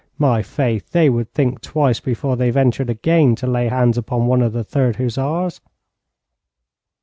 [0.17, 4.41] My faith, they would think twice before they ventured again to lay hands upon one
[4.41, 5.61] of the Third Hussars.